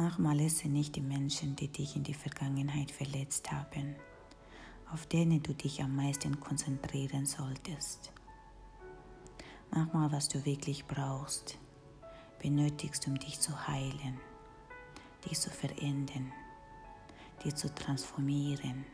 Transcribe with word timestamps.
Manchmal 0.00 0.40
ist 0.40 0.58
es 0.58 0.66
nicht 0.66 0.94
die 0.94 1.00
Menschen, 1.00 1.56
die 1.56 1.66
dich 1.66 1.96
in 1.96 2.04
die 2.04 2.14
Vergangenheit 2.14 2.92
verletzt 2.92 3.50
haben, 3.50 3.96
auf 4.92 5.06
denen 5.06 5.42
du 5.42 5.52
dich 5.52 5.82
am 5.82 5.96
meisten 5.96 6.38
konzentrieren 6.38 7.26
solltest. 7.26 8.12
Manchmal, 9.72 10.12
was 10.12 10.28
du 10.28 10.44
wirklich 10.46 10.86
brauchst, 10.86 11.58
benötigst, 12.40 13.08
um 13.08 13.18
dich 13.18 13.40
zu 13.40 13.66
heilen, 13.66 14.20
dich 15.28 15.36
zu 15.40 15.50
verändern, 15.50 16.32
dich 17.44 17.56
zu 17.56 17.74
transformieren, 17.74 18.84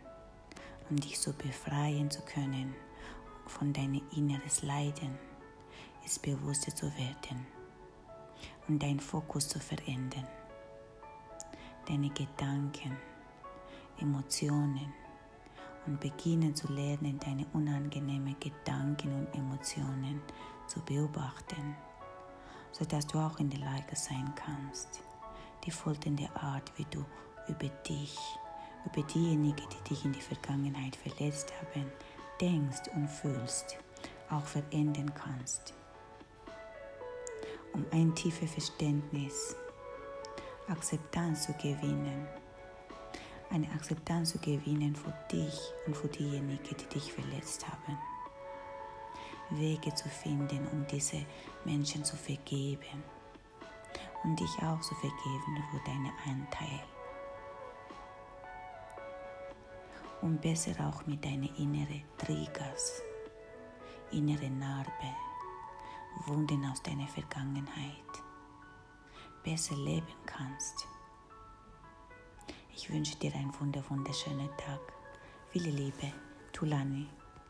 um 0.88 0.96
dich 0.96 1.20
so 1.20 1.34
befreien 1.34 2.10
zu 2.10 2.22
können 2.22 2.74
von 3.46 3.74
deinem 3.74 4.00
inneres 4.16 4.62
Leiden, 4.62 5.18
es 6.06 6.18
bewusster 6.18 6.74
zu 6.74 6.86
werden 6.96 7.46
und 8.68 8.82
deinen 8.82 9.00
Fokus 9.00 9.50
zu 9.50 9.60
verändern. 9.60 10.26
Deine 11.86 12.08
Gedanken, 12.10 12.96
Emotionen 13.98 14.92
und 15.86 16.00
beginnen 16.00 16.54
zu 16.54 16.72
lernen, 16.72 17.18
deine 17.20 17.46
unangenehmen 17.52 18.36
Gedanken 18.40 19.12
und 19.12 19.34
Emotionen 19.34 20.22
zu 20.66 20.80
beobachten, 20.80 21.76
sodass 22.72 23.06
du 23.06 23.18
auch 23.18 23.38
in 23.38 23.50
der 23.50 23.60
Lage 23.60 23.94
sein 23.94 24.32
kannst, 24.34 25.02
die 25.64 25.70
folgende 25.70 26.28
Art, 26.36 26.72
wie 26.76 26.86
du 26.90 27.04
über 27.48 27.68
dich, 27.68 28.18
über 28.86 29.06
diejenigen, 29.06 29.56
die 29.56 29.88
dich 29.90 30.04
in 30.04 30.12
die 30.12 30.20
Vergangenheit 30.20 30.96
verletzt 30.96 31.52
haben, 31.60 31.90
denkst 32.40 32.88
und 32.94 33.08
fühlst, 33.08 33.76
auch 34.30 34.44
verändern 34.44 35.12
kannst. 35.14 35.74
Um 37.72 37.84
ein 37.92 38.14
tiefes 38.14 38.52
Verständnis, 38.52 39.56
Akzeptanz 40.68 41.44
zu 41.44 41.52
gewinnen, 41.54 42.26
eine 43.50 43.70
Akzeptanz 43.72 44.30
zu 44.30 44.38
gewinnen 44.38 44.96
für 44.96 45.12
dich 45.30 45.60
und 45.86 45.94
für 45.94 46.08
diejenigen, 46.08 46.58
die 46.64 46.86
dich 46.86 47.12
verletzt 47.12 47.66
haben. 47.68 47.98
Wege 49.50 49.94
zu 49.94 50.08
finden, 50.08 50.66
um 50.68 50.86
diese 50.86 51.24
Menschen 51.64 52.02
zu 52.04 52.16
vergeben. 52.16 53.02
Und 54.24 54.40
dich 54.40 54.56
auch 54.62 54.80
zu 54.80 54.94
vergeben 54.94 55.62
für 55.70 55.80
deinen 55.84 56.12
Anteil. 56.26 56.80
Um 60.22 60.38
besser 60.38 60.72
auch 60.80 61.04
mit 61.06 61.22
deinen 61.22 61.54
inneren 61.56 62.02
Triggers, 62.16 63.02
innere 64.12 64.48
Narbe, 64.48 65.14
Wunden 66.26 66.64
aus 66.64 66.82
deiner 66.82 67.06
Vergangenheit. 67.06 68.00
Besser 69.42 69.76
leben 69.76 70.23
kannst. 70.36 70.86
Ich 72.74 72.92
wünsche 72.92 73.16
dir 73.16 73.32
einen 73.34 73.52
wunderschönen 73.88 74.48
Tag. 74.56 74.80
Viele 75.50 75.70
Liebe, 75.70 76.12
Tulani. 76.52 77.06